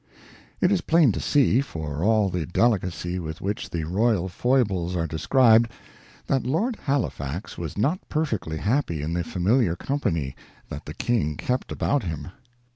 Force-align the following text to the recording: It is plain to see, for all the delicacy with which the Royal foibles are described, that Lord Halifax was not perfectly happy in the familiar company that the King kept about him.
It 0.61 0.71
is 0.71 0.81
plain 0.81 1.11
to 1.11 1.19
see, 1.19 1.61
for 1.61 2.03
all 2.03 2.29
the 2.31 2.47
delicacy 2.47 3.19
with 3.19 3.39
which 3.39 3.69
the 3.69 3.83
Royal 3.83 4.27
foibles 4.29 4.95
are 4.95 5.05
described, 5.05 5.69
that 6.25 6.43
Lord 6.43 6.75
Halifax 6.75 7.55
was 7.55 7.77
not 7.77 7.99
perfectly 8.09 8.57
happy 8.57 9.03
in 9.03 9.13
the 9.13 9.23
familiar 9.23 9.75
company 9.75 10.35
that 10.69 10.85
the 10.85 10.95
King 10.95 11.37
kept 11.37 11.71
about 11.71 12.01
him. 12.01 12.29